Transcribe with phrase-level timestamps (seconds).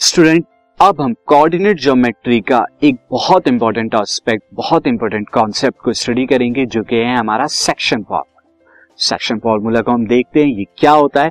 [0.00, 0.44] Student
[0.80, 6.64] अब हम coordinate geometry का एक बहुत इंपॉर्टेंट एस्पेक्ट बहुत इंपॉर्टेंट कॉन्सेप्ट को स्टडी करेंगे,
[6.66, 11.22] जो कि है हमारा सेक्शन फॉर्मूला सेक्शन फॉर्मूला को हम देखते हैं, ये क्या होता
[11.22, 11.30] है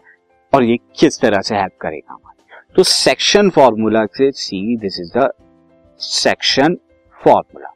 [0.53, 5.11] और ये किस तरह से हेल्प करेगा हमारे। तो सेक्शन फॉर्मूला से see this is
[5.17, 5.29] the
[5.99, 6.77] section
[7.21, 7.73] formula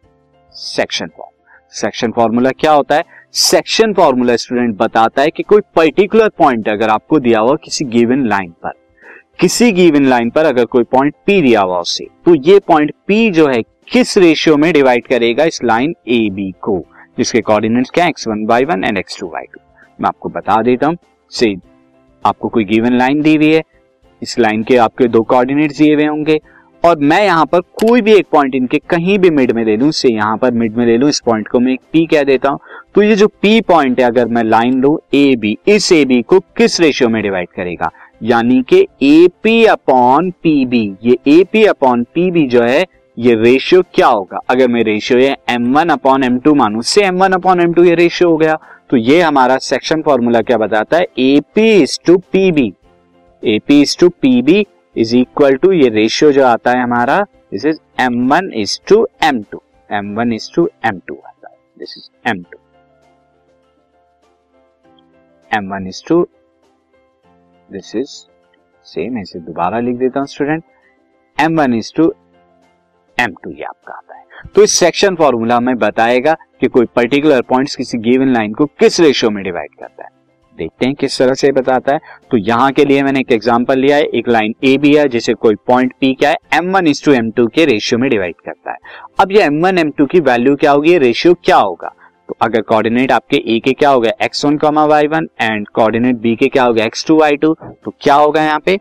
[0.54, 3.04] section formula section formula क्या होता है?
[3.32, 8.28] सेक्शन फॉर्मूला स्टूडेंट बताता है कि कोई पर्टिकुलर पॉइंट अगर आपको दिया हुआ किसी गिवन
[8.28, 8.82] लाइन पर
[9.40, 13.30] किसी गिवन लाइन पर अगर कोई पॉइंट पी दिया हुआ उससे तो ये पॉइंट पी
[13.32, 16.78] जो है, किस रेशियो में डिवाइड करेगा इस लाइन ए बी को,
[17.18, 19.60] जिसके कोऑर्डिनेट्स क्या x one by one and x two by two
[20.00, 20.98] मैं आपको बता देता हूँ,
[21.32, 21.56] से
[22.26, 23.62] आपको कोई गिवन लाइन दी हुई है,
[24.22, 26.40] इस लाइन के आपके दो कोऑर्डिनेट्स दिए हुए होंगे,
[26.84, 29.92] और मैं यहाँ पर कोई भी एक पॉइंट इनके कहीं भी मिड में ले लू
[29.92, 32.60] से यहाँ पर मिड में ले लू इस पॉइंट को मैं पी कह देता हूँ।
[32.96, 36.22] तो ये जो पी पॉइंट है, अगर मैं लाइन लू ए बी इस ए बी
[36.22, 37.92] को किस रेशियो में डिवाइड करेगा?
[38.22, 42.86] यानी कि A P upon P B ये A P upon P B जो है,
[43.18, 44.40] ये रेशियो क्या होगा?
[44.50, 47.74] अगर मैं रेशियो ये M one upon M two मानू से M one upon M
[47.74, 48.58] two ये रेशियो हो गया।
[48.90, 51.06] तो ये हमारा सेक्शन फॉर्मूला क्या बताता है?
[51.20, 52.74] A P is to P B
[53.44, 57.20] A P is to P B is equal to ये रेशियो जो आता है हमारा
[57.22, 61.50] this is M one is to M two M one is to M two आता
[61.50, 62.58] है। This is M two
[65.52, 66.28] M one is to
[67.74, 68.10] this is
[68.86, 70.64] same ऐसे दोबारा लिख देता हूँ student
[71.38, 72.14] M one is to
[73.18, 74.22] M two ये आपका आता है।
[74.56, 79.00] तो इस सेक्शन फॉर्मूला में बताएगा कि कोई पर्टिकुलर पॉइंट्स किसी गिवन लाइन को किस
[79.00, 80.10] रेशियो में डिवाइड करता है।
[80.58, 82.00] देखते हैं किस तरह से बताता है।
[82.32, 85.34] तो यहाँ के लिए मैंने एक एग्जांपल लिया है। एक लाइन ए बी है, जिसे
[85.34, 88.36] कोई पॉइंट पी क्या है M one is to M two के रेशियो में डिवाइड
[88.46, 88.78] करता है।
[89.20, 90.98] अब ये एम वन एम टू की वैल्यू क्या होगी?
[90.98, 91.94] रेशियो क्या होगा?
[92.42, 94.12] अगर कोऑर्डिनेट आपके ए के क्या हो गया?
[94.26, 96.86] X one comma Y one and coordinate B के क्या हो गया?
[96.86, 98.80] एक्स टू वाई टू तो क्या होगा यहाँ पे?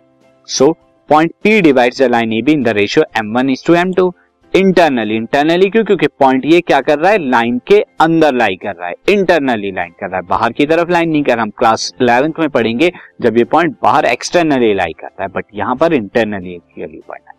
[0.49, 0.71] So
[1.09, 3.93] point P divide the line A B in the ratio M one is to M
[3.93, 4.13] two
[4.55, 5.85] internally internally क्यों?
[5.85, 7.19] क्योंकि पॉइंट ये क्या कर रहा है?
[7.21, 10.91] लाइन के अंदर लाई कर रहा है। इंटरनली लाइन कर रहा है। बाहर की तरफ़
[10.91, 12.91] लाइन नहीं कर रहा। हम क्लास इलेवेंथ में पढ़ेंगे
[13.21, 17.35] जब ये पॉइंट बाहर एक्सटर्नली लाई करता है। बट यहाँ पर इंटरनली पॉइंट है।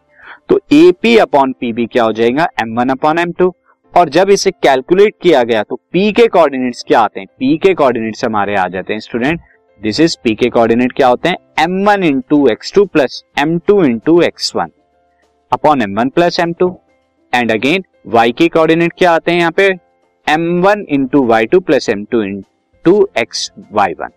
[0.50, 2.48] तो A P upon P B क्या हो जाएगा?
[2.62, 3.54] M one upon M two
[3.98, 7.28] और जब इसे कैलकुलेट किया गया तो पी के कोऑर्डिनेट्स क्या आते हैं?
[7.40, 9.42] पी के कोऑर्डिनेट्स हमारे आ जाते हैं स्टूडेंट
[9.82, 11.38] दिस इज़ पी के कोऑर्डिनेट क्या होते हैं?
[11.60, 14.72] M one into X two plus M two into X one
[15.52, 16.76] upon M one plus M two
[17.34, 19.68] and again Y के कोऑर्डिनेट क्या आते हैं यहाँ पे?
[20.28, 24.10] M one into Y two plus M two into X Y one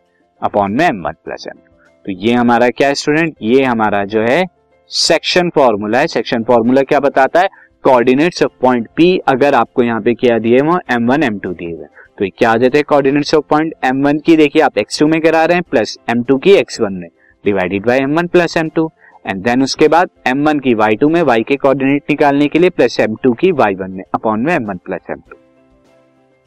[0.42, 4.04] upon में m1 one plus M two तो ये हमारा क्या है स्टूडेंट ये हमारा
[4.04, 4.44] जो है
[4.90, 7.48] सेक्शन फॉर्मूला है। सेक्शन फॉर्मूला क्या बताता है?
[7.86, 11.86] कोऑर्डिनेट्स ऑफ़ पॉइंट P अगर आपको यहाँ पे क्या दिए वो m1 m2 दिए हुए
[12.18, 15.44] तो क्या आ जाते हैं कोऑर्डिनेट्स ऑफ़ पॉइंट m1 की देखिए आप x2 में करा
[15.44, 17.08] रहे हैं प्लस m2 की x1 में।
[17.44, 18.88] Divided by m1 plus m2
[19.26, 23.00] and then उसके बाद m1 की y2 में y के कोऑर्डिनेट निकालने के लिए प्लस
[23.00, 25.36] m2 की y1 में अपॉन में m1 प्लस m2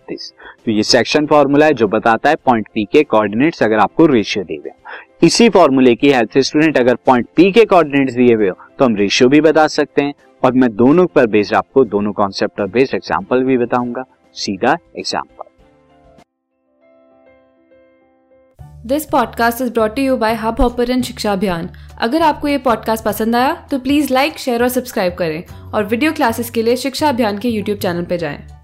[0.08, 0.32] दिस
[0.66, 4.44] तो ये सेक्शन फॉर्मूला है जो बताता है पॉइंट P के कोऑर्डिनेट्स अगर आपको रेशियो
[4.44, 8.50] दिए हुए इसी फॉर्मूले की हेल्प से स्टूडेंट अगर पॉइंट P के कोऑर्डिनेट्स दिए हुए
[8.50, 10.14] हो तो हम रेशियो भी बता सकते हैं।
[10.44, 14.04] और मैं दोनों पर बेस्ड आपको दोनों कॉन्सेप्ट पर बेस्ड एग्ज़ाम्पल भी बताऊँगा,
[14.36, 15.38] सीधा example
[18.86, 23.36] this podcast is brought you by hub hopper शिक्षा अभियान अगर आपको ये पॉडकास्ट पसंद
[23.36, 27.38] आया तो प्लीज़ लाइक शेयर और सब्सक्राइब करें और वीडियो क्लासेस के लिए शिक्षा अभियान
[27.38, 28.59] के यूट्यूब चैनल पर जाएँ।